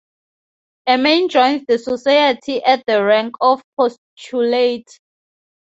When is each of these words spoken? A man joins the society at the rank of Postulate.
A 0.87 0.97
man 0.97 1.29
joins 1.29 1.63
the 1.67 1.77
society 1.77 2.63
at 2.63 2.83
the 2.87 3.03
rank 3.03 3.35
of 3.39 3.61
Postulate. 3.77 4.87